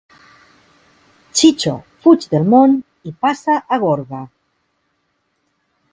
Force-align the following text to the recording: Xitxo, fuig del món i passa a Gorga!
Xitxo, 1.41 1.73
fuig 2.05 2.25
del 2.33 2.49
món 2.55 2.73
i 3.11 3.15
passa 3.27 3.61
a 3.77 3.81
Gorga! 3.85 4.27